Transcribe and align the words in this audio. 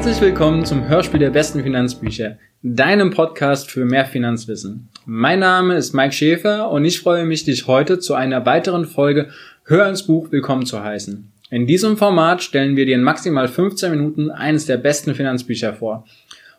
Herzlich 0.00 0.22
willkommen 0.22 0.64
zum 0.64 0.88
Hörspiel 0.88 1.20
der 1.20 1.28
besten 1.28 1.62
Finanzbücher, 1.62 2.38
deinem 2.62 3.10
Podcast 3.10 3.70
für 3.70 3.84
mehr 3.84 4.06
Finanzwissen. 4.06 4.88
Mein 5.04 5.40
Name 5.40 5.74
ist 5.74 5.92
Mike 5.92 6.12
Schäfer 6.12 6.70
und 6.70 6.86
ich 6.86 7.00
freue 7.00 7.26
mich, 7.26 7.44
dich 7.44 7.66
heute 7.66 7.98
zu 7.98 8.14
einer 8.14 8.46
weiteren 8.46 8.86
Folge 8.86 9.28
Hör 9.64 9.86
ins 9.86 10.06
Buch 10.06 10.32
willkommen 10.32 10.64
zu 10.64 10.82
heißen. 10.82 11.30
In 11.50 11.66
diesem 11.66 11.98
Format 11.98 12.42
stellen 12.42 12.76
wir 12.76 12.86
dir 12.86 12.94
in 12.94 13.02
maximal 13.02 13.46
15 13.46 13.90
Minuten 13.90 14.30
eines 14.30 14.64
der 14.64 14.78
besten 14.78 15.14
Finanzbücher 15.14 15.74
vor. 15.74 16.06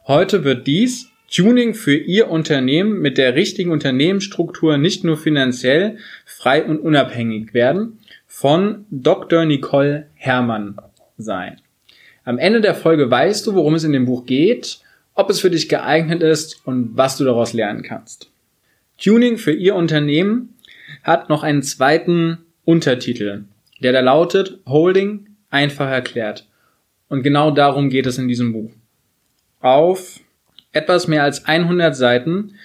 Heute 0.06 0.44
wird 0.44 0.68
dies 0.68 1.10
Tuning 1.36 1.74
für 1.74 1.96
Ihr 1.96 2.30
Unternehmen 2.30 3.00
mit 3.02 3.18
der 3.18 3.34
richtigen 3.34 3.72
Unternehmensstruktur 3.72 4.78
nicht 4.78 5.04
nur 5.04 5.18
finanziell 5.18 5.98
frei 6.28 6.64
und 6.64 6.78
unabhängig 6.78 7.56
werden 7.56 7.98
von 8.28 8.86
Dr. 8.92 9.46
Nicole 9.46 10.06
Herrmann 10.14 10.78
sein. 11.18 11.58
Am 12.24 12.38
Ende 12.38 12.62
der 12.62 12.76
Folge 12.76 13.10
weißt 13.10 13.48
du, 13.48 13.56
worum 13.56 13.74
es 13.76 13.84
in 13.84 13.94
dem 13.94 14.06
Buch 14.06 14.26
geht, 14.26 14.80
ob 15.14 15.30
es 15.30 15.40
für 15.40 15.50
dich 15.50 15.70
geeignet 15.70 16.22
ist 16.22 16.62
und 16.66 16.96
was 16.96 17.18
du 17.18 17.24
daraus 17.24 17.54
lernen 17.54 17.84
kannst. 17.84 18.30
Tuning 18.98 19.38
für 19.38 19.52
Ihr 19.52 19.76
Unternehmen 19.76 20.56
hat 21.04 21.30
noch 21.30 21.44
einen 21.44 21.64
zweiten 21.64 22.40
Untertitel, 22.64 23.46
der 23.82 23.92
da 23.92 24.02
lautet 24.02 24.60
Holding 24.68 25.28
einfach 25.50 25.90
erklärt. 25.90 26.48
Und 27.10 27.24
genau 27.24 27.52
darum 27.52 27.90
geht 27.90 28.06
es 28.06 28.18
in 28.18 28.28
diesem 28.28 28.54
Buch. 28.54 28.72
Auf 29.60 30.20
etwas 30.72 31.08
mehr 31.08 31.24
als 31.24 31.46
100 31.46 31.96
Seiten 31.96 32.56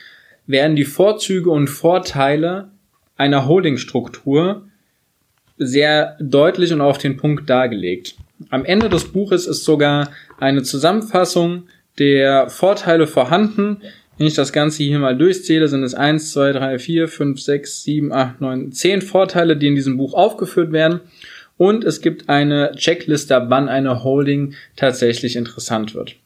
werden 0.46 0.76
die 0.76 0.84
Vorzüge 0.84 1.50
und 1.50 1.68
Vorteile 1.68 2.70
einer 3.16 3.46
Holdingstruktur 3.46 4.68
sehr 5.58 6.16
deutlich 6.20 6.72
und 6.72 6.80
auf 6.80 6.98
den 6.98 7.16
Punkt 7.16 7.48
dargelegt. 7.48 8.16
Am 8.50 8.64
Ende 8.64 8.88
des 8.88 9.12
Buches 9.12 9.46
ist 9.46 9.64
sogar 9.64 10.10
eine 10.38 10.62
Zusammenfassung 10.62 11.68
der 11.98 12.50
Vorteile 12.50 13.06
vorhanden. 13.06 13.82
Wenn 14.18 14.26
ich 14.26 14.34
das 14.34 14.52
Ganze 14.52 14.82
hier 14.82 14.98
mal 14.98 15.16
durchzähle, 15.16 15.68
sind 15.68 15.82
es 15.82 15.94
1, 15.94 16.32
2, 16.32 16.52
3, 16.52 16.78
4, 16.78 17.08
5, 17.08 17.40
6, 17.40 17.82
7, 17.82 18.12
8, 18.12 18.40
9, 18.40 18.72
10 18.72 19.02
Vorteile, 19.02 19.56
die 19.56 19.68
in 19.68 19.74
diesem 19.74 19.96
Buch 19.96 20.14
aufgeführt 20.14 20.72
werden. 20.72 21.00
Und 21.56 21.84
es 21.84 22.02
gibt 22.02 22.28
eine 22.28 22.72
Checkliste, 22.76 23.46
wann 23.48 23.68
eine 23.68 24.04
Holding 24.04 24.54
tatsächlich 24.76 25.36
interessant 25.36 25.94
wird. 25.94 26.16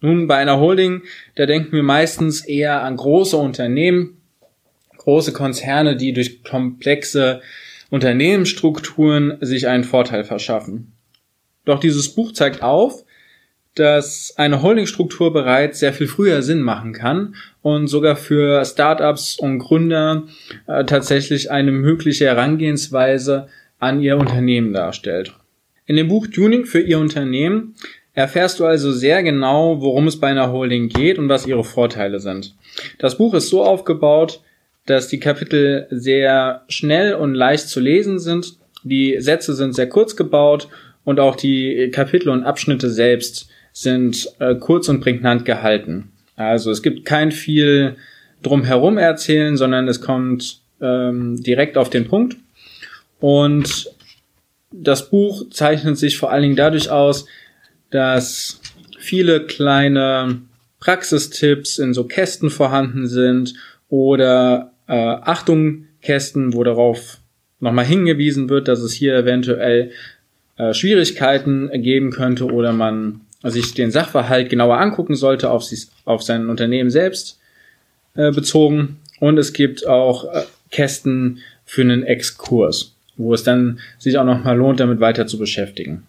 Nun, 0.00 0.26
bei 0.26 0.36
einer 0.36 0.58
Holding, 0.58 1.02
da 1.36 1.46
denken 1.46 1.72
wir 1.72 1.82
meistens 1.82 2.44
eher 2.44 2.82
an 2.82 2.96
große 2.96 3.36
Unternehmen, 3.36 4.20
große 4.98 5.32
Konzerne, 5.32 5.96
die 5.96 6.12
durch 6.12 6.42
komplexe 6.42 7.40
Unternehmensstrukturen 7.94 9.38
sich 9.40 9.68
einen 9.68 9.84
Vorteil 9.84 10.24
verschaffen. 10.24 10.94
Doch 11.64 11.78
dieses 11.78 12.12
Buch 12.12 12.32
zeigt 12.32 12.60
auf, 12.60 13.04
dass 13.76 14.34
eine 14.36 14.62
Holdingstruktur 14.62 15.32
bereits 15.32 15.78
sehr 15.78 15.92
viel 15.92 16.08
früher 16.08 16.42
Sinn 16.42 16.60
machen 16.60 16.92
kann 16.92 17.36
und 17.62 17.86
sogar 17.86 18.16
für 18.16 18.64
Startups 18.64 19.38
und 19.38 19.60
Gründer 19.60 20.24
äh, 20.66 20.84
tatsächlich 20.84 21.52
eine 21.52 21.70
mögliche 21.70 22.24
Herangehensweise 22.24 23.46
an 23.78 24.00
ihr 24.00 24.16
Unternehmen 24.16 24.72
darstellt. 24.72 25.32
In 25.86 25.94
dem 25.94 26.08
Buch 26.08 26.26
Tuning 26.26 26.66
für 26.66 26.80
Ihr 26.80 26.98
Unternehmen 26.98 27.76
erfährst 28.12 28.58
du 28.58 28.64
also 28.64 28.90
sehr 28.90 29.22
genau, 29.22 29.80
worum 29.80 30.08
es 30.08 30.18
bei 30.18 30.26
einer 30.26 30.50
Holding 30.50 30.88
geht 30.88 31.20
und 31.20 31.28
was 31.28 31.46
ihre 31.46 31.62
Vorteile 31.62 32.18
sind. 32.18 32.56
Das 32.98 33.18
Buch 33.18 33.34
ist 33.34 33.50
so 33.50 33.62
aufgebaut, 33.62 34.40
dass 34.86 35.08
die 35.08 35.20
Kapitel 35.20 35.86
sehr 35.90 36.64
schnell 36.68 37.14
und 37.14 37.34
leicht 37.34 37.68
zu 37.68 37.80
lesen 37.80 38.18
sind. 38.18 38.56
Die 38.82 39.16
Sätze 39.20 39.54
sind 39.54 39.74
sehr 39.74 39.88
kurz 39.88 40.16
gebaut 40.16 40.68
und 41.04 41.20
auch 41.20 41.36
die 41.36 41.90
Kapitel 41.90 42.28
und 42.28 42.44
Abschnitte 42.44 42.90
selbst 42.90 43.48
sind 43.72 44.28
äh, 44.38 44.54
kurz 44.54 44.88
und 44.88 45.00
prägnant 45.00 45.44
gehalten. 45.44 46.12
Also 46.36 46.70
es 46.70 46.82
gibt 46.82 47.04
kein 47.04 47.32
viel 47.32 47.96
drumherum 48.42 48.98
erzählen, 48.98 49.56
sondern 49.56 49.88
es 49.88 50.00
kommt 50.00 50.60
ähm, 50.80 51.42
direkt 51.42 51.76
auf 51.76 51.90
den 51.90 52.06
Punkt. 52.06 52.36
Und 53.20 53.90
das 54.70 55.08
Buch 55.08 55.48
zeichnet 55.50 55.98
sich 55.98 56.18
vor 56.18 56.30
allen 56.30 56.42
Dingen 56.42 56.56
dadurch 56.56 56.90
aus, 56.90 57.26
dass 57.90 58.60
viele 58.98 59.46
kleine 59.46 60.42
Praxistipps 60.80 61.78
in 61.78 61.94
so 61.94 62.04
Kästen 62.04 62.50
vorhanden 62.50 63.06
sind 63.06 63.54
oder 63.88 64.73
äh, 64.86 64.92
Achtung 64.94 65.86
Kästen, 66.02 66.52
wo 66.52 66.64
darauf 66.64 67.18
nochmal 67.60 67.84
hingewiesen 67.84 68.48
wird, 68.48 68.68
dass 68.68 68.80
es 68.80 68.92
hier 68.92 69.16
eventuell 69.16 69.90
äh, 70.56 70.74
Schwierigkeiten 70.74 71.70
geben 71.82 72.10
könnte 72.10 72.46
oder 72.46 72.72
man 72.72 73.22
sich 73.42 73.74
den 73.74 73.90
Sachverhalt 73.90 74.48
genauer 74.48 74.78
angucken 74.78 75.14
sollte 75.14 75.50
auf, 75.50 75.64
sich, 75.64 75.88
auf 76.04 76.22
sein 76.22 76.48
Unternehmen 76.48 76.90
selbst 76.90 77.38
äh, 78.14 78.30
bezogen. 78.30 79.00
Und 79.20 79.38
es 79.38 79.52
gibt 79.52 79.86
auch 79.86 80.24
äh, 80.32 80.42
Kästen 80.70 81.40
für 81.64 81.82
einen 81.82 82.02
Exkurs, 82.02 82.94
wo 83.16 83.34
es 83.34 83.42
dann 83.42 83.80
sich 83.98 84.18
auch 84.18 84.24
nochmal 84.24 84.56
lohnt, 84.56 84.80
damit 84.80 85.00
weiter 85.00 85.26
zu 85.26 85.38
beschäftigen. 85.38 86.06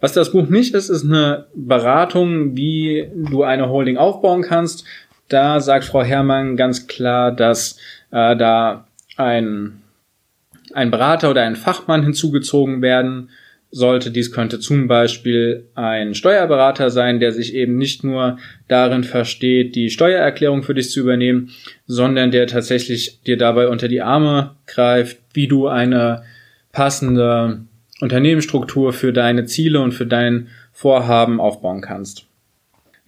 Was 0.00 0.14
das 0.14 0.32
Buch 0.32 0.48
nicht 0.48 0.74
ist, 0.74 0.88
ist 0.88 1.04
eine 1.04 1.46
Beratung, 1.54 2.56
wie 2.56 3.08
du 3.14 3.42
eine 3.42 3.68
Holding 3.68 3.98
aufbauen 3.98 4.42
kannst, 4.42 4.84
da 5.30 5.60
sagt 5.60 5.84
Frau 5.84 6.02
Herrmann 6.02 6.56
ganz 6.56 6.86
klar, 6.86 7.32
dass 7.32 7.78
äh, 8.10 8.36
da 8.36 8.86
ein, 9.16 9.80
ein 10.74 10.90
Berater 10.90 11.30
oder 11.30 11.42
ein 11.42 11.56
Fachmann 11.56 12.02
hinzugezogen 12.02 12.82
werden 12.82 13.30
sollte. 13.70 14.10
Dies 14.10 14.32
könnte 14.32 14.58
zum 14.58 14.88
Beispiel 14.88 15.68
ein 15.74 16.14
Steuerberater 16.14 16.90
sein, 16.90 17.20
der 17.20 17.32
sich 17.32 17.54
eben 17.54 17.76
nicht 17.76 18.02
nur 18.02 18.38
darin 18.68 19.04
versteht, 19.04 19.76
die 19.76 19.90
Steuererklärung 19.90 20.62
für 20.62 20.74
dich 20.74 20.90
zu 20.90 21.00
übernehmen, 21.00 21.50
sondern 21.86 22.30
der 22.30 22.46
tatsächlich 22.46 23.22
dir 23.22 23.36
dabei 23.36 23.68
unter 23.68 23.88
die 23.88 24.02
Arme 24.02 24.56
greift, 24.66 25.18
wie 25.32 25.46
du 25.46 25.68
eine 25.68 26.24
passende 26.72 27.60
Unternehmensstruktur 28.00 28.92
für 28.92 29.12
deine 29.12 29.44
Ziele 29.44 29.80
und 29.80 29.92
für 29.92 30.06
dein 30.06 30.48
Vorhaben 30.72 31.40
aufbauen 31.40 31.80
kannst. 31.80 32.29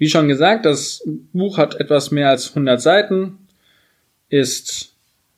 Wie 0.03 0.09
schon 0.09 0.27
gesagt, 0.27 0.67
das 0.67 1.09
Buch 1.33 1.59
hat 1.59 1.79
etwas 1.79 2.11
mehr 2.11 2.29
als 2.29 2.49
100 2.49 2.83
Seiten, 2.83 3.39
ist 4.31 4.97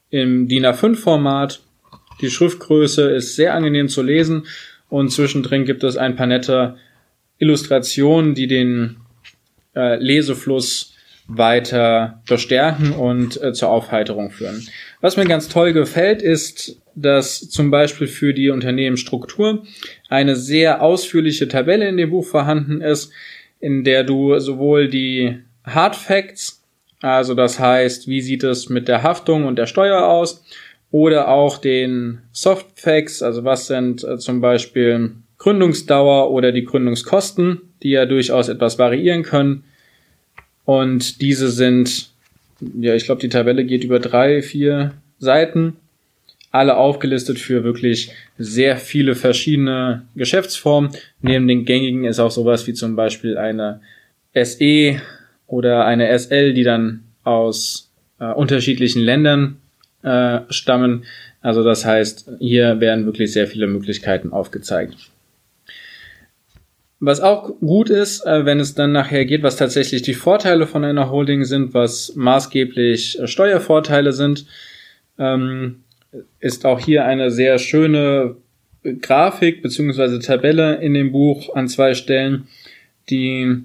im 0.08 0.48
DIN 0.48 0.64
A5 0.64 0.94
Format. 0.96 1.60
Die 2.22 2.30
Schriftgröße 2.30 3.10
ist 3.10 3.36
sehr 3.36 3.52
angenehm 3.52 3.90
zu 3.90 4.00
lesen 4.00 4.46
und 4.88 5.10
zwischendrin 5.10 5.66
gibt 5.66 5.84
es 5.84 5.98
ein 5.98 6.16
paar 6.16 6.28
nette 6.28 6.78
Illustrationen, 7.36 8.34
die 8.34 8.46
den 8.46 8.96
äh, 9.76 10.02
Lesefluss 10.02 10.94
weiter 11.26 12.22
verstärken 12.24 12.92
und 12.92 13.42
äh, 13.42 13.52
zur 13.52 13.68
Aufheiterung 13.68 14.30
führen. 14.30 14.66
Was 15.02 15.18
mir 15.18 15.26
ganz 15.26 15.50
toll 15.50 15.74
gefällt, 15.74 16.22
ist, 16.22 16.80
dass 16.94 17.50
zum 17.50 17.70
Beispiel 17.70 18.06
für 18.06 18.32
die 18.32 18.48
Unternehmensstruktur 18.48 19.66
eine 20.08 20.36
sehr 20.36 20.80
ausführliche 20.80 21.48
Tabelle 21.48 21.86
in 21.86 21.98
dem 21.98 22.08
Buch 22.08 22.24
vorhanden 22.24 22.80
ist, 22.80 23.12
in 23.64 23.82
der 23.82 24.04
du 24.04 24.38
sowohl 24.40 24.88
die 24.88 25.38
Hard 25.64 25.96
Facts, 25.96 26.62
also 27.00 27.32
das 27.32 27.58
heißt, 27.58 28.06
wie 28.08 28.20
sieht 28.20 28.44
es 28.44 28.68
mit 28.68 28.88
der 28.88 29.02
Haftung 29.02 29.46
und 29.46 29.56
der 29.56 29.64
Steuer 29.64 30.06
aus, 30.06 30.44
oder 30.90 31.28
auch 31.28 31.56
den 31.56 32.18
Soft 32.30 32.66
Facts, 32.78 33.22
also 33.22 33.42
was 33.44 33.66
sind 33.66 34.04
äh, 34.04 34.18
zum 34.18 34.42
Beispiel 34.42 35.12
Gründungsdauer 35.38 36.30
oder 36.30 36.52
die 36.52 36.64
Gründungskosten, 36.64 37.62
die 37.82 37.92
ja 37.92 38.04
durchaus 38.04 38.50
etwas 38.50 38.78
variieren 38.78 39.22
können. 39.22 39.64
Und 40.66 41.22
diese 41.22 41.50
sind, 41.50 42.10
ja, 42.78 42.94
ich 42.94 43.06
glaube, 43.06 43.22
die 43.22 43.30
Tabelle 43.30 43.64
geht 43.64 43.82
über 43.82 43.98
drei, 43.98 44.42
vier 44.42 44.92
Seiten 45.18 45.78
alle 46.54 46.76
aufgelistet 46.76 47.40
für 47.40 47.64
wirklich 47.64 48.12
sehr 48.38 48.76
viele 48.76 49.16
verschiedene 49.16 50.02
Geschäftsformen. 50.14 50.90
Neben 51.20 51.48
den 51.48 51.64
gängigen 51.64 52.04
ist 52.04 52.20
auch 52.20 52.30
sowas 52.30 52.66
wie 52.68 52.74
zum 52.74 52.94
Beispiel 52.94 53.36
eine 53.36 53.80
SE 54.34 55.00
oder 55.48 55.84
eine 55.84 56.16
SL, 56.16 56.54
die 56.54 56.62
dann 56.62 57.02
aus 57.24 57.90
äh, 58.20 58.26
unterschiedlichen 58.26 59.02
Ländern 59.02 59.56
äh, 60.02 60.40
stammen. 60.48 61.04
Also 61.40 61.64
das 61.64 61.84
heißt, 61.84 62.30
hier 62.38 62.78
werden 62.78 63.04
wirklich 63.04 63.32
sehr 63.32 63.48
viele 63.48 63.66
Möglichkeiten 63.66 64.32
aufgezeigt. 64.32 64.94
Was 67.00 67.20
auch 67.20 67.58
gut 67.58 67.90
ist, 67.90 68.24
äh, 68.26 68.46
wenn 68.46 68.60
es 68.60 68.74
dann 68.74 68.92
nachher 68.92 69.24
geht, 69.24 69.42
was 69.42 69.56
tatsächlich 69.56 70.02
die 70.02 70.14
Vorteile 70.14 70.68
von 70.68 70.84
einer 70.84 71.10
Holding 71.10 71.44
sind, 71.44 71.74
was 71.74 72.14
maßgeblich 72.14 73.18
äh, 73.18 73.26
Steuervorteile 73.26 74.12
sind, 74.12 74.46
ähm, 75.18 75.83
ist 76.40 76.66
auch 76.66 76.80
hier 76.80 77.04
eine 77.04 77.30
sehr 77.30 77.58
schöne 77.58 78.36
Grafik 79.00 79.62
beziehungsweise 79.62 80.18
Tabelle 80.18 80.76
in 80.76 80.94
dem 80.94 81.12
Buch 81.12 81.54
an 81.54 81.68
zwei 81.68 81.94
Stellen, 81.94 82.48
die 83.08 83.62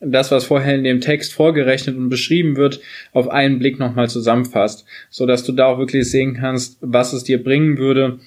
das, 0.00 0.30
was 0.30 0.44
vorher 0.44 0.74
in 0.74 0.84
dem 0.84 1.00
Text 1.00 1.32
vorgerechnet 1.32 1.96
und 1.96 2.08
beschrieben 2.08 2.56
wird, 2.56 2.80
auf 3.12 3.28
einen 3.28 3.58
Blick 3.58 3.78
nochmal 3.78 4.08
zusammenfasst, 4.08 4.86
so 5.10 5.26
dass 5.26 5.44
du 5.44 5.52
da 5.52 5.66
auch 5.66 5.78
wirklich 5.78 6.10
sehen 6.10 6.34
kannst, 6.34 6.78
was 6.80 7.12
es 7.12 7.24
dir 7.24 7.42
bringen 7.42 7.76
würde, 7.76 8.18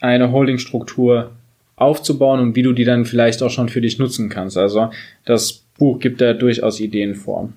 eine 0.00 0.30
Holdingstruktur 0.30 1.32
aufzubauen 1.74 2.40
und 2.40 2.56
wie 2.56 2.62
du 2.62 2.72
die 2.72 2.84
dann 2.84 3.04
vielleicht 3.04 3.42
auch 3.42 3.50
schon 3.50 3.68
für 3.68 3.80
dich 3.80 3.98
nutzen 3.98 4.28
kannst. 4.28 4.56
Also 4.56 4.90
das 5.24 5.64
Buch 5.78 5.98
gibt 5.98 6.20
da 6.20 6.32
durchaus 6.32 6.80
Ideen 6.80 7.14
vor. 7.14 7.52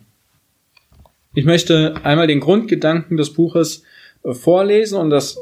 Ich 1.35 1.45
möchte 1.45 1.95
einmal 2.03 2.27
den 2.27 2.39
Grundgedanken 2.39 3.17
des 3.17 3.33
Buches 3.33 3.83
vorlesen 4.23 4.97
und 4.97 5.09
das 5.09 5.37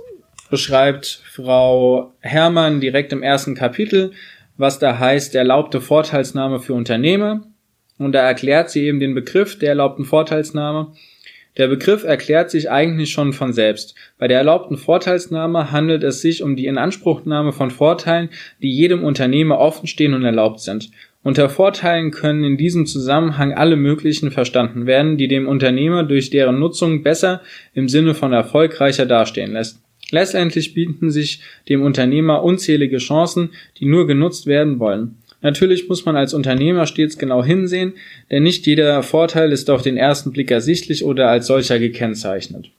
beschreibt 0.49 1.21
Frau 1.31 2.13
Herrmann 2.19 2.81
direkt 2.81 3.13
im 3.13 3.23
ersten 3.23 3.55
Kapitel, 3.55 4.11
was 4.57 4.79
da 4.79 4.97
heißt 4.97 5.35
erlaubte 5.35 5.81
Vorteilsnahme 5.81 6.59
für 6.59 6.73
Unternehmer. 6.73 7.43
Und 7.97 8.11
da 8.13 8.19
erklärt 8.19 8.69
sie 8.69 8.85
eben 8.85 8.99
den 8.99 9.15
Begriff 9.15 9.57
der 9.57 9.69
erlaubten 9.69 10.05
Vorteilsnahme. 10.05 10.93
Der 11.57 11.67
Begriff 11.67 12.03
erklärt 12.03 12.51
sich 12.51 12.69
eigentlich 12.69 13.11
schon 13.11 13.33
von 13.33 13.51
selbst. 13.51 13.95
Bei 14.19 14.27
der 14.27 14.37
erlaubten 14.37 14.77
Vorteilsnahme 14.77 15.71
handelt 15.71 16.03
es 16.03 16.21
sich 16.21 16.43
um 16.43 16.55
die 16.55 16.67
Inanspruchnahme 16.67 17.51
von 17.51 17.71
Vorteilen, 17.71 18.29
die 18.61 18.71
jedem 18.71 19.03
Unternehmer 19.03 19.57
offenstehen 19.57 20.13
und 20.13 20.23
erlaubt 20.23 20.59
sind. 20.59 20.91
Unter 21.23 21.49
Vorteilen 21.49 22.11
können 22.11 22.43
in 22.43 22.57
diesem 22.57 22.85
Zusammenhang 22.85 23.53
alle 23.53 23.75
möglichen 23.75 24.29
verstanden 24.29 24.85
werden, 24.85 25.17
die 25.17 25.27
dem 25.27 25.47
Unternehmer 25.47 26.03
durch 26.03 26.29
deren 26.29 26.59
Nutzung 26.59 27.01
besser 27.01 27.41
im 27.73 27.89
Sinne 27.89 28.13
von 28.13 28.31
erfolgreicher 28.33 29.07
dastehen 29.07 29.53
lässt. 29.53 29.81
Letztendlich 30.11 30.73
bieten 30.73 31.11
sich 31.11 31.41
dem 31.67 31.81
Unternehmer 31.81 32.43
unzählige 32.43 32.97
Chancen, 32.97 33.49
die 33.77 33.85
nur 33.85 34.07
genutzt 34.07 34.45
werden 34.45 34.79
wollen. 34.79 35.17
Natürlich 35.41 35.87
muss 35.87 36.05
man 36.05 36.15
als 36.15 36.33
Unternehmer 36.33 36.87
stets 36.87 37.17
genau 37.17 37.43
hinsehen, 37.43 37.93
denn 38.31 38.43
nicht 38.43 38.65
jeder 38.65 39.03
Vorteil 39.03 39.51
ist 39.51 39.69
auf 39.69 39.81
den 39.81 39.97
ersten 39.97 40.31
Blick 40.31 40.49
ersichtlich 40.49 41.03
oder 41.03 41.29
als 41.29 41.47
solcher 41.47 41.77
gekennzeichnet. 41.77 42.71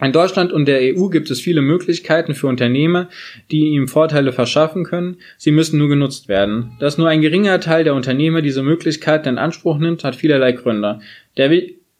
In 0.00 0.12
Deutschland 0.12 0.52
und 0.52 0.66
der 0.66 0.96
EU 0.96 1.08
gibt 1.08 1.28
es 1.28 1.40
viele 1.40 1.60
Möglichkeiten 1.60 2.36
für 2.36 2.46
Unternehmer, 2.46 3.08
die 3.50 3.70
ihm 3.70 3.88
Vorteile 3.88 4.32
verschaffen 4.32 4.84
können. 4.84 5.16
Sie 5.38 5.50
müssen 5.50 5.76
nur 5.76 5.88
genutzt 5.88 6.28
werden. 6.28 6.70
Dass 6.78 6.98
nur 6.98 7.08
ein 7.08 7.20
geringer 7.20 7.58
Teil 7.58 7.82
der 7.82 7.94
Unternehmer 7.94 8.40
diese 8.40 8.62
Möglichkeiten 8.62 9.28
in 9.30 9.38
Anspruch 9.38 9.78
nimmt, 9.78 10.04
hat 10.04 10.14
vielerlei 10.14 10.52
Gründe. 10.52 11.00
Der, 11.36 11.50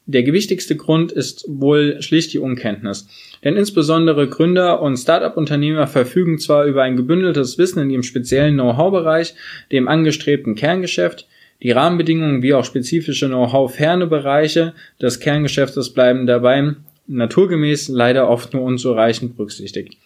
der 0.08 0.22
gewichtigste 0.22 0.74
Grund 0.74 1.12
ist 1.12 1.44
wohl 1.48 2.00
schlicht 2.02 2.32
die 2.32 2.38
Unkenntnis. 2.38 3.06
Denn 3.44 3.56
insbesondere 3.56 4.26
Gründer 4.26 4.80
und 4.80 4.96
Start-up-Unternehmer 4.96 5.86
verfügen 5.86 6.38
zwar 6.38 6.64
über 6.64 6.82
ein 6.82 6.96
gebündeltes 6.96 7.58
Wissen 7.58 7.82
in 7.82 7.90
ihrem 7.90 8.02
speziellen 8.02 8.54
Know-how-Bereich, 8.54 9.34
dem 9.70 9.86
angestrebten 9.86 10.54
Kerngeschäft, 10.54 11.28
die 11.62 11.72
Rahmenbedingungen 11.72 12.42
wie 12.42 12.54
auch 12.54 12.64
spezifische 12.64 13.28
Know-how-ferne 13.28 14.06
Bereiche 14.06 14.72
des 15.00 15.20
Kerngeschäftes 15.20 15.90
bleiben 15.90 16.26
dabei 16.26 16.74
naturgemäß 17.08 17.88
leider 17.88 18.28
oft 18.28 18.52
nur 18.52 18.62
unzureichend 18.62 19.36
berücksichtigt. 19.36 19.96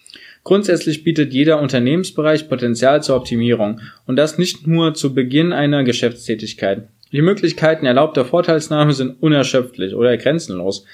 Grundsätzlich 0.44 1.04
bietet 1.04 1.32
jeder 1.32 1.60
Unternehmensbereich 1.60 2.48
Potenzial 2.48 3.02
zur 3.02 3.16
Optimierung 3.16 3.80
und 4.06 4.16
das 4.16 4.38
nicht 4.38 4.66
nur 4.66 4.94
zu 4.94 5.14
Beginn 5.14 5.52
einer 5.52 5.84
Geschäftstätigkeit. 5.84 6.88
Die 7.12 7.22
Möglichkeiten 7.22 7.86
erlaubter 7.86 8.24
Vorteilsnahme 8.24 8.92
sind 8.92 9.22
unerschöpflich 9.22 9.94
oder 9.94 10.16
grenzenlos 10.16 10.86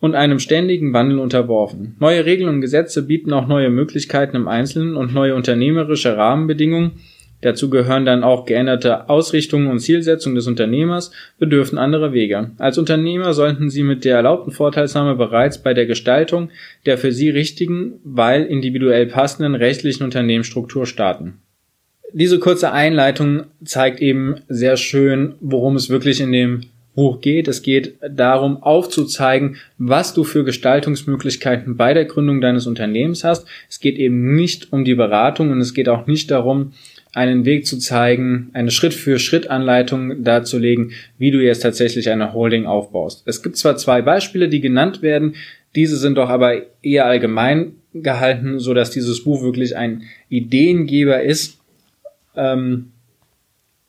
und 0.00 0.14
einem 0.14 0.38
ständigen 0.38 0.92
Wandel 0.92 1.18
unterworfen. 1.18 1.96
Neue 1.98 2.24
Regeln 2.24 2.48
und 2.48 2.60
Gesetze 2.60 3.02
bieten 3.06 3.32
auch 3.32 3.46
neue 3.46 3.70
Möglichkeiten 3.70 4.36
im 4.36 4.48
Einzelnen 4.48 4.96
und 4.96 5.14
neue 5.14 5.34
unternehmerische 5.34 6.16
Rahmenbedingungen, 6.16 7.00
Dazu 7.42 7.70
gehören 7.70 8.06
dann 8.06 8.22
auch 8.22 8.46
geänderte 8.46 9.10
Ausrichtungen 9.10 9.66
und 9.66 9.80
Zielsetzungen 9.80 10.36
des 10.36 10.46
Unternehmers, 10.46 11.10
bedürfen 11.38 11.76
andere 11.76 12.12
Wege. 12.12 12.52
Als 12.58 12.78
Unternehmer 12.78 13.34
sollten 13.34 13.68
Sie 13.68 13.82
mit 13.82 14.04
der 14.04 14.16
erlaubten 14.16 14.52
Vorteilsnahme 14.52 15.16
bereits 15.16 15.60
bei 15.60 15.74
der 15.74 15.86
Gestaltung 15.86 16.50
der 16.86 16.98
für 16.98 17.10
Sie 17.10 17.30
richtigen, 17.30 17.94
weil 18.04 18.44
individuell 18.44 19.06
passenden 19.06 19.56
rechtlichen 19.56 20.04
Unternehmensstruktur 20.04 20.86
starten. 20.86 21.40
Diese 22.14 22.38
kurze 22.38 22.72
Einleitung 22.72 23.44
zeigt 23.64 24.00
eben 24.00 24.36
sehr 24.48 24.76
schön, 24.76 25.34
worum 25.40 25.76
es 25.76 25.88
wirklich 25.88 26.20
in 26.20 26.32
dem 26.32 26.60
Buch 26.94 27.22
geht. 27.22 27.48
Es 27.48 27.62
geht 27.62 27.94
darum, 28.06 28.62
aufzuzeigen, 28.62 29.56
was 29.78 30.12
du 30.12 30.22
für 30.24 30.44
Gestaltungsmöglichkeiten 30.44 31.78
bei 31.78 31.94
der 31.94 32.04
Gründung 32.04 32.42
deines 32.42 32.66
Unternehmens 32.66 33.24
hast. 33.24 33.46
Es 33.70 33.80
geht 33.80 33.96
eben 33.96 34.34
nicht 34.34 34.72
um 34.72 34.84
die 34.84 34.94
Beratung 34.94 35.50
und 35.50 35.60
es 35.60 35.72
geht 35.72 35.88
auch 35.88 36.06
nicht 36.06 36.30
darum, 36.30 36.72
einen 37.14 37.46
Weg 37.46 37.66
zu 37.66 37.78
zeigen, 37.78 38.50
eine 38.52 38.70
Schritt-für-Schritt-Anleitung 38.70 40.22
darzulegen, 40.22 40.92
wie 41.18 41.30
du 41.30 41.42
jetzt 41.42 41.60
tatsächlich 41.60 42.10
eine 42.10 42.34
Holding 42.34 42.66
aufbaust. 42.66 43.22
Es 43.26 43.42
gibt 43.42 43.56
zwar 43.56 43.76
zwei 43.76 44.02
Beispiele, 44.02 44.48
die 44.48 44.60
genannt 44.60 45.00
werden, 45.00 45.34
diese 45.74 45.96
sind 45.96 46.16
doch 46.16 46.28
aber 46.28 46.60
eher 46.82 47.06
allgemein 47.06 47.72
gehalten, 47.94 48.58
so 48.58 48.74
dass 48.74 48.90
dieses 48.90 49.24
Buch 49.24 49.42
wirklich 49.42 49.76
ein 49.76 50.02
Ideengeber 50.28 51.22
ist, 51.22 51.61
ähm, 52.36 52.92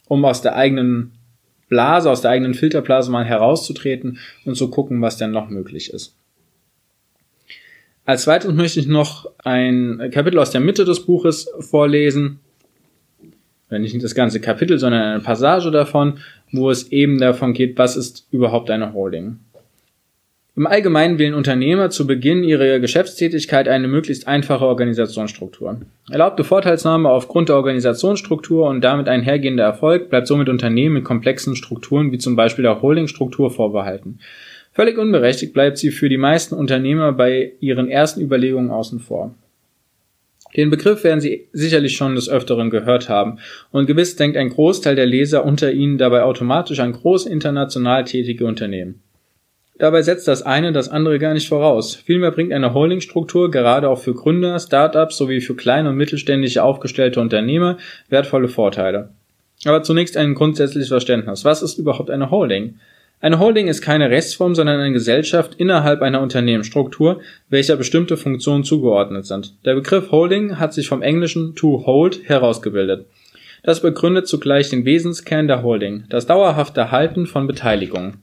um 0.08 0.24
aus 0.26 0.42
der 0.42 0.56
eigenen 0.56 1.12
Blase, 1.70 2.10
aus 2.10 2.22
der 2.22 2.32
eigenen 2.32 2.54
Filterblase 2.54 3.12
mal 3.12 3.26
herauszutreten 3.26 4.20
und 4.46 4.56
zu 4.56 4.70
gucken, 4.70 5.02
was 5.02 5.18
denn 5.18 5.32
noch 5.32 5.50
möglich 5.50 5.92
ist. 5.92 6.16
Als 8.06 8.24
zweites 8.24 8.52
möchte 8.52 8.80
ich 8.80 8.88
noch 8.88 9.32
ein 9.40 10.10
Kapitel 10.12 10.40
aus 10.40 10.52
der 10.52 10.62
Mitte 10.62 10.84
des 10.86 11.06
Buches 11.06 11.50
vorlesen 11.60 12.40
nicht 13.80 14.04
das 14.04 14.16
ganze 14.16 14.40
Kapitel, 14.40 14.80
sondern 14.80 15.02
eine 15.02 15.20
Passage 15.20 15.72
davon, 15.72 16.20
wo 16.52 16.70
es 16.70 16.92
eben 16.92 17.18
davon 17.18 17.54
geht, 17.54 17.78
was 17.78 17.96
ist 17.96 18.28
überhaupt 18.32 18.70
eine 18.70 18.94
Holding. 18.94 19.40
Im 20.56 20.68
Allgemeinen 20.68 21.18
wählen 21.18 21.34
Unternehmer 21.34 21.90
zu 21.90 22.06
Beginn 22.06 22.44
ihrer 22.44 22.78
Geschäftstätigkeit 22.78 23.68
eine 23.68 23.88
möglichst 23.88 24.28
einfache 24.28 24.66
Organisationsstruktur. 24.66 25.82
Erlaubte 26.12 26.44
Vorteilsnahme 26.44 27.10
aufgrund 27.10 27.50
der 27.50 27.56
Organisationsstruktur 27.56 28.68
und 28.68 28.82
damit 28.82 29.08
einhergehender 29.08 29.64
Erfolg 29.64 30.12
bleibt 30.12 30.28
somit 30.28 30.50
Unternehmen 30.50 30.94
mit 30.94 31.06
komplexen 31.06 31.56
Strukturen 31.56 32.12
wie 32.12 32.20
zum 32.20 32.36
Beispiel 32.36 32.62
der 32.62 32.84
Holdingstruktur 32.84 33.50
vorbehalten. 33.50 34.20
Völlig 34.74 35.00
unberechtigt 35.00 35.54
bleibt 35.54 35.80
sie 35.80 35.90
für 35.90 36.08
die 36.08 36.18
meisten 36.18 36.54
Unternehmer 36.54 37.14
bei 37.14 37.54
ihren 37.60 37.90
ersten 37.90 38.22
Überlegungen 38.22 38.70
außen 38.70 39.00
vor. 39.00 39.34
Den 40.56 40.70
Begriff 40.70 41.04
werden 41.04 41.20
Sie 41.20 41.48
sicherlich 41.52 41.98
schon 41.98 42.14
des 42.14 42.30
Öfteren 42.30 42.70
gehört 42.70 43.10
haben, 43.10 43.40
und 43.72 43.88
gewiss 43.88 44.18
denkt 44.18 44.38
ein 44.38 44.50
Großteil 44.50 44.96
der 44.96 45.08
Leser 45.08 45.46
unter 45.46 45.72
Ihnen 45.72 45.98
dabei 45.98 46.22
automatisch 46.22 46.80
an 46.80 46.94
große 46.94 47.28
international 47.28 48.04
tätige 48.04 48.46
Unternehmen. 48.46 49.02
Dabei 49.80 50.04
setzt 50.04 50.28
das 50.28 50.44
eine 50.44 50.72
das 50.72 50.90
andere 50.90 51.18
gar 51.18 51.34
nicht 51.34 51.50
voraus. 51.50 51.96
Vielmehr 51.96 52.32
bringt 52.32 52.54
eine 52.54 52.74
Holdingstruktur 52.74 53.50
gerade 53.50 53.90
auch 53.90 54.00
für 54.00 54.14
Gründer, 54.14 54.60
Startups 54.60 55.18
sowie 55.18 55.42
für 55.42 55.56
kleine 55.56 55.90
und 55.90 55.96
mittelständische 55.96 56.64
aufgestellte 56.64 57.20
Unternehmer 57.20 57.78
wertvolle 58.10 58.50
Vorteile. 58.50 59.10
Aber 59.66 59.82
zunächst 59.82 60.16
ein 60.16 60.36
grundsätzliches 60.36 60.90
Verständnis. 60.90 61.44
Was 61.44 61.64
ist 61.64 61.80
überhaupt 61.80 62.12
eine 62.12 62.30
Holding? 62.30 62.76
Eine 63.20 63.40
Holding 63.40 63.70
ist 63.70 63.82
keine 63.82 64.10
Rechtsform, 64.10 64.54
sondern 64.54 64.82
eine 64.82 64.92
Gesellschaft 64.92 65.56
innerhalb 65.56 66.02
einer 66.02 66.22
Unternehmensstruktur, 66.22 67.22
welcher 67.50 67.78
bestimmte 67.78 68.18
Funktionen 68.18 68.66
zugeordnet 68.66 69.26
sind. 69.26 69.56
Der 69.64 69.76
Begriff 69.76 70.12
Holding 70.12 70.60
hat 70.60 70.74
sich 70.74 70.90
vom 70.90 71.02
englischen 71.02 71.56
to 71.56 71.86
hold 71.86 72.28
herausgebildet. 72.28 73.06
Das 73.64 73.82
begründet 73.82 74.28
zugleich 74.28 74.70
den 74.70 74.84
Wesenskern 74.84 75.48
der 75.48 75.64
Holding, 75.64 76.04
das 76.10 76.26
dauerhafte 76.26 76.92
Halten 76.92 77.26
von 77.26 77.48
Beteiligungen. 77.48 78.23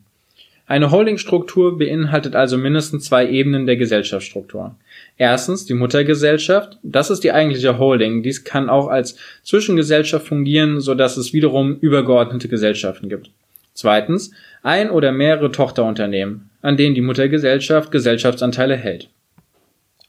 Eine 0.70 0.92
Holdingstruktur 0.92 1.78
beinhaltet 1.78 2.36
also 2.36 2.56
mindestens 2.56 3.06
zwei 3.06 3.28
Ebenen 3.28 3.66
der 3.66 3.76
Gesellschaftsstruktur. 3.76 4.76
Erstens 5.16 5.66
die 5.66 5.74
Muttergesellschaft, 5.74 6.78
das 6.84 7.10
ist 7.10 7.24
die 7.24 7.32
eigentliche 7.32 7.76
Holding. 7.80 8.22
Dies 8.22 8.44
kann 8.44 8.70
auch 8.70 8.86
als 8.86 9.16
Zwischengesellschaft 9.42 10.28
fungieren, 10.28 10.80
so 10.80 10.94
dass 10.94 11.16
es 11.16 11.32
wiederum 11.32 11.76
übergeordnete 11.80 12.46
Gesellschaften 12.46 13.08
gibt. 13.08 13.32
Zweitens 13.74 14.30
ein 14.62 14.90
oder 14.90 15.10
mehrere 15.10 15.50
Tochterunternehmen, 15.50 16.50
an 16.62 16.76
denen 16.76 16.94
die 16.94 17.00
Muttergesellschaft 17.00 17.90
Gesellschaftsanteile 17.90 18.76
hält. 18.76 19.08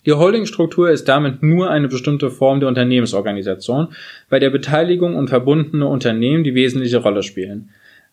Die 0.05 0.13
Holdingstruktur 0.13 0.91
ist 0.91 1.05
damit 1.05 1.41
nur 1.41 1.71
eine 1.71 1.87
bestimmte 1.87 2.29
Form 2.29 2.59
der 2.59 2.69
Unternehmensorganisation, 2.69 3.95
bei 4.29 4.37
der 4.37 4.51
Beteiligung 4.51 5.15
und 5.15 5.29
verbundene 5.29 5.87
Unternehmen 5.87 6.43
die 6.43 6.53
wesentliche 6.53 6.99
Rolle 6.99 7.23
spielen. 7.23 7.71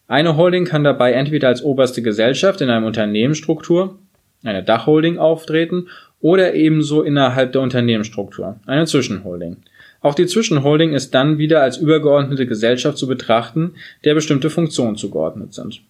Eine 0.08 0.38
Holding 0.38 0.64
kann 0.64 0.84
dabei 0.84 1.12
entweder 1.12 1.48
als 1.48 1.62
oberste 1.62 2.00
Gesellschaft 2.00 2.62
in 2.62 2.70
einer 2.70 2.86
Unternehmensstruktur, 2.86 3.98
eine 4.42 4.62
Dachholding 4.64 5.18
auftreten, 5.18 5.88
oder 6.20 6.54
ebenso 6.54 7.02
innerhalb 7.02 7.52
der 7.52 7.60
Unternehmensstruktur, 7.60 8.58
eine 8.66 8.86
Zwischenholding. 8.86 9.58
Auch 10.00 10.14
die 10.14 10.26
Zwischenholding 10.26 10.94
ist 10.94 11.14
dann 11.14 11.38
wieder 11.38 11.60
als 11.60 11.76
übergeordnete 11.76 12.46
Gesellschaft 12.46 12.96
zu 12.96 13.06
betrachten, 13.06 13.74
der 14.04 14.14
bestimmte 14.14 14.48
Funktionen 14.48 14.96
zugeordnet 14.96 15.52
sind. 15.52 15.82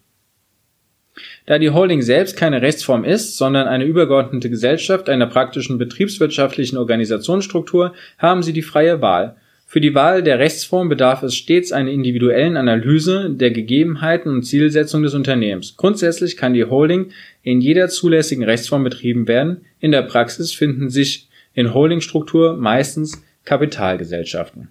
Da 1.45 1.57
die 1.57 1.69
Holding 1.69 2.01
selbst 2.01 2.35
keine 2.35 2.61
Rechtsform 2.61 3.03
ist, 3.05 3.37
sondern 3.37 3.67
eine 3.67 3.85
übergeordnete 3.85 4.49
Gesellschaft 4.49 5.09
einer 5.09 5.27
praktischen 5.27 5.77
betriebswirtschaftlichen 5.77 6.77
Organisationsstruktur, 6.77 7.93
haben 8.17 8.43
sie 8.43 8.53
die 8.53 8.61
freie 8.61 9.01
Wahl. 9.01 9.37
Für 9.71 9.81
die 9.81 9.93
Wahl 9.93 10.23
der 10.23 10.39
Rechtsform 10.39 10.89
bedarf 10.89 11.21
es 11.21 11.35
stets 11.35 11.71
einer 11.71 11.91
individuellen 11.91 12.57
Analyse 12.57 13.29
der 13.29 13.51
Gegebenheiten 13.51 14.31
und 14.31 14.41
Zielsetzung 14.41 15.03
des 15.03 15.13
Unternehmens. 15.13 15.77
Grundsätzlich 15.77 16.37
kann 16.37 16.55
die 16.55 16.65
Holding 16.65 17.11
in 17.43 17.61
jeder 17.61 17.87
zulässigen 17.87 18.43
Rechtsform 18.43 18.83
betrieben 18.83 19.27
werden. 19.27 19.61
In 19.79 19.91
der 19.91 20.01
Praxis 20.01 20.53
finden 20.53 20.89
sich 20.89 21.27
in 21.53 21.71
Holdingstruktur 21.71 22.57
meistens 22.57 23.23
Kapitalgesellschaften. 23.45 24.69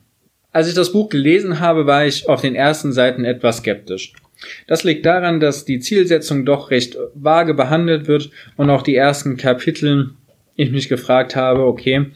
Als 0.50 0.66
ich 0.66 0.74
das 0.74 0.90
Buch 0.90 1.10
gelesen 1.10 1.60
habe, 1.60 1.86
war 1.86 2.04
ich 2.04 2.28
auf 2.28 2.40
den 2.40 2.56
ersten 2.56 2.92
Seiten 2.92 3.24
etwas 3.24 3.58
skeptisch. 3.58 4.14
Das 4.66 4.82
liegt 4.82 5.06
daran, 5.06 5.38
dass 5.38 5.64
die 5.64 5.78
Zielsetzung 5.78 6.44
doch 6.44 6.72
recht 6.72 6.96
vage 7.14 7.54
behandelt 7.54 8.08
wird 8.08 8.30
und 8.56 8.68
auch 8.68 8.82
die 8.82 8.96
ersten 8.96 9.36
Kapitel 9.36 10.10
ich 10.56 10.72
mich 10.72 10.88
gefragt 10.88 11.36
habe, 11.36 11.62
okay, 11.66 12.06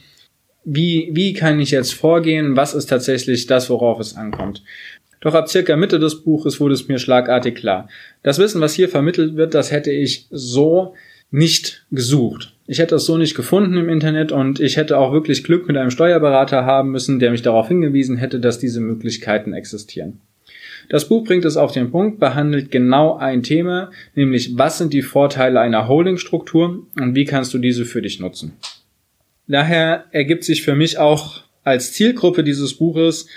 wie, 0.64 1.10
wie 1.12 1.32
kann 1.32 1.60
ich 1.60 1.70
jetzt 1.70 1.94
vorgehen? 1.94 2.56
Was 2.56 2.74
ist 2.74 2.86
tatsächlich 2.86 3.46
das, 3.46 3.68
worauf 3.70 4.00
es 4.00 4.16
ankommt? 4.16 4.62
Doch 5.20 5.34
ab 5.34 5.48
circa 5.48 5.76
Mitte 5.76 5.98
des 5.98 6.22
Buches 6.22 6.60
wurde 6.60 6.74
es 6.74 6.88
mir 6.88 6.98
schlagartig 6.98 7.54
klar. 7.54 7.88
Das 8.22 8.38
Wissen, 8.38 8.60
was 8.60 8.74
hier 8.74 8.88
vermittelt 8.88 9.36
wird, 9.36 9.54
das 9.54 9.70
hätte 9.70 9.92
ich 9.92 10.26
so 10.30 10.94
nicht 11.30 11.86
gesucht. 11.90 12.54
Ich 12.66 12.78
hätte 12.78 12.96
es 12.96 13.06
so 13.06 13.16
nicht 13.16 13.34
gefunden 13.34 13.76
im 13.76 13.88
Internet 13.88 14.32
und 14.32 14.60
ich 14.60 14.76
hätte 14.76 14.98
auch 14.98 15.12
wirklich 15.12 15.44
Glück 15.44 15.66
mit 15.66 15.76
einem 15.76 15.90
Steuerberater 15.90 16.64
haben 16.64 16.90
müssen, 16.90 17.18
der 17.18 17.30
mich 17.30 17.42
darauf 17.42 17.68
hingewiesen 17.68 18.16
hätte, 18.16 18.40
dass 18.40 18.58
diese 18.58 18.80
Möglichkeiten 18.80 19.52
existieren. 19.52 20.20
Das 20.88 21.08
Buch 21.08 21.24
bringt 21.24 21.44
es 21.44 21.56
auf 21.56 21.72
den 21.72 21.90
Punkt, 21.90 22.18
behandelt 22.18 22.70
genau 22.70 23.16
ein 23.16 23.42
Thema, 23.42 23.90
nämlich 24.14 24.58
was 24.58 24.78
sind 24.78 24.92
die 24.92 25.02
Vorteile 25.02 25.60
einer 25.60 25.88
Holdingstruktur 25.88 26.84
und 26.96 27.14
wie 27.14 27.24
kannst 27.24 27.54
du 27.54 27.58
diese 27.58 27.84
für 27.84 28.02
dich 28.02 28.20
nutzen. 28.20 28.52
Daher 29.52 30.06
ergibt 30.12 30.44
sich 30.44 30.62
für 30.62 30.74
mich 30.74 30.96
auch 30.96 31.42
als 31.62 31.92
Zielgruppe 31.92 32.42
dieses 32.42 32.72
Buches 32.72 33.28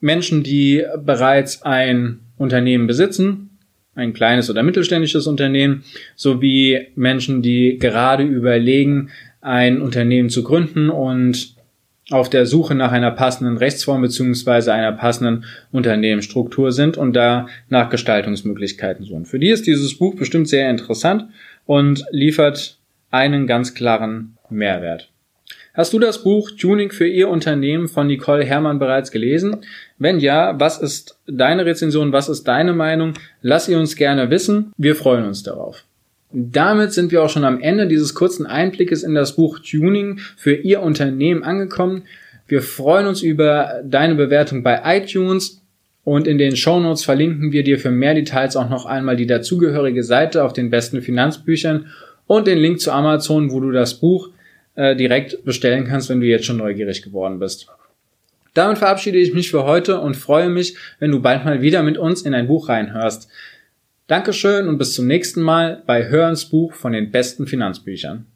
Menschen, 0.00 0.42
die 0.42 0.84
bereits 0.98 1.62
ein 1.62 2.18
Unternehmen 2.36 2.88
besitzen, 2.88 3.56
ein 3.94 4.14
kleines 4.14 4.50
oder 4.50 4.64
mittelständisches 4.64 5.28
Unternehmen, 5.28 5.84
sowie 6.16 6.88
Menschen, 6.96 7.40
die 7.40 7.78
gerade 7.78 8.24
überlegen, 8.24 9.10
ein 9.40 9.80
Unternehmen 9.80 10.28
zu 10.28 10.42
gründen 10.42 10.90
und 10.90 11.54
auf 12.10 12.28
der 12.28 12.44
Suche 12.44 12.74
nach 12.74 12.90
einer 12.90 13.12
passenden 13.12 13.58
Rechtsform 13.58 14.02
beziehungsweise 14.02 14.72
einer 14.72 14.90
passenden 14.90 15.44
Unternehmensstruktur 15.70 16.72
sind 16.72 16.96
und 16.96 17.12
da 17.12 17.46
nach 17.68 17.90
Gestaltungsmöglichkeiten 17.90 19.04
suchen. 19.04 19.24
Für 19.24 19.38
die 19.38 19.50
ist 19.50 19.68
dieses 19.68 19.96
Buch 19.96 20.16
bestimmt 20.16 20.48
sehr 20.48 20.68
interessant 20.68 21.26
und 21.64 22.04
liefert 22.10 22.80
einen 23.12 23.46
ganz 23.46 23.74
klaren 23.74 24.35
Mehrwert. 24.50 25.10
Hast 25.74 25.92
du 25.92 25.98
das 25.98 26.22
Buch 26.22 26.50
Tuning 26.52 26.90
für 26.90 27.06
Ihr 27.06 27.28
Unternehmen 27.28 27.86
von 27.86 28.06
Nicole 28.06 28.44
Hermann 28.44 28.78
bereits 28.78 29.10
gelesen? 29.10 29.58
Wenn 29.98 30.18
ja, 30.20 30.58
was 30.58 30.78
ist 30.78 31.18
deine 31.26 31.66
Rezension? 31.66 32.12
Was 32.12 32.30
ist 32.30 32.44
deine 32.44 32.72
Meinung? 32.72 33.12
Lass 33.42 33.66
sie 33.66 33.74
uns 33.74 33.94
gerne 33.94 34.30
wissen. 34.30 34.72
Wir 34.78 34.96
freuen 34.96 35.26
uns 35.26 35.42
darauf. 35.42 35.84
Damit 36.32 36.92
sind 36.92 37.12
wir 37.12 37.22
auch 37.22 37.28
schon 37.28 37.44
am 37.44 37.60
Ende 37.60 37.86
dieses 37.86 38.14
kurzen 38.14 38.46
Einblickes 38.46 39.02
in 39.02 39.14
das 39.14 39.36
Buch 39.36 39.58
Tuning 39.58 40.18
für 40.36 40.54
Ihr 40.54 40.80
Unternehmen 40.80 41.44
angekommen. 41.44 42.04
Wir 42.48 42.62
freuen 42.62 43.06
uns 43.06 43.22
über 43.22 43.82
deine 43.84 44.14
Bewertung 44.14 44.62
bei 44.62 44.80
iTunes 44.84 45.62
und 46.04 46.26
in 46.26 46.38
den 46.38 46.56
Show 46.56 46.80
Notes 46.80 47.04
verlinken 47.04 47.52
wir 47.52 47.64
dir 47.64 47.78
für 47.78 47.90
mehr 47.90 48.14
Details 48.14 48.56
auch 48.56 48.70
noch 48.70 48.86
einmal 48.86 49.16
die 49.16 49.26
dazugehörige 49.26 50.04
Seite 50.04 50.44
auf 50.44 50.52
den 50.52 50.70
besten 50.70 51.02
Finanzbüchern 51.02 51.86
und 52.26 52.46
den 52.46 52.58
Link 52.58 52.80
zu 52.80 52.92
Amazon, 52.92 53.50
wo 53.50 53.60
du 53.60 53.72
das 53.72 53.94
Buch 53.94 54.30
äh, 54.76 54.94
direkt 54.94 55.44
bestellen 55.44 55.86
kannst, 55.86 56.08
wenn 56.08 56.20
du 56.20 56.26
jetzt 56.26 56.46
schon 56.46 56.58
neugierig 56.58 57.02
geworden 57.02 57.38
bist. 57.38 57.66
Damit 58.54 58.78
verabschiede 58.78 59.18
ich 59.18 59.34
mich 59.34 59.50
für 59.50 59.64
heute 59.64 60.00
und 60.00 60.16
freue 60.16 60.48
mich, 60.48 60.76
wenn 60.98 61.10
du 61.10 61.20
bald 61.20 61.44
mal 61.44 61.60
wieder 61.60 61.82
mit 61.82 61.98
uns 61.98 62.22
in 62.22 62.32
ein 62.32 62.46
Buch 62.46 62.68
reinhörst. 62.68 63.28
Dankeschön 64.06 64.68
und 64.68 64.78
bis 64.78 64.94
zum 64.94 65.06
nächsten 65.06 65.42
Mal 65.42 65.82
bei 65.84 66.08
Hörens 66.08 66.46
Buch 66.46 66.72
von 66.72 66.92
den 66.92 67.10
besten 67.10 67.46
Finanzbüchern. 67.46 68.26